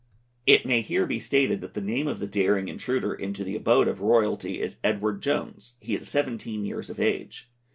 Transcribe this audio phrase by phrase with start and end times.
[0.47, 3.87] It may here be stated that the name of the daring intruder into the abode
[3.87, 7.51] of royalty is Edward Jones; he is 17 years of age.